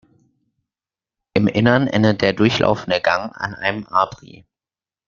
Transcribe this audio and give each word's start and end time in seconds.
Im 1.35 1.45
Innern 1.45 1.85
endet 1.85 2.23
der 2.23 2.33
durchlaufende 2.33 2.99
Gang 3.01 3.31
an 3.37 3.53
einem 3.53 3.85
Abri. 3.85 4.47